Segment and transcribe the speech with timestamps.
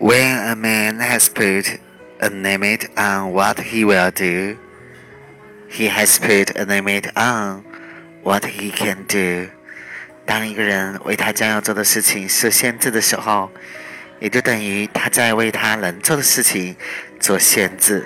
[0.00, 1.78] When a man has put
[2.22, 4.56] a limit on what he will do,
[5.68, 7.64] he has put a limit on
[8.22, 9.50] what he can do.
[10.24, 13.50] 当一个人为他将要做的事情设限制的时候，
[14.20, 16.74] 也就等于他在为他能做的事情
[17.20, 18.02] 做限制。